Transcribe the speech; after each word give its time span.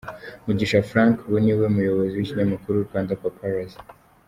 Mugisha 0.45 0.79
Frank 0.89 1.15
ubu 1.27 1.37
ni 1.43 1.53
we 1.59 1.65
muyobozi 1.75 2.13
w’ikinyamakuru 2.15 2.85
Rwandapaparazzi. 2.85 3.77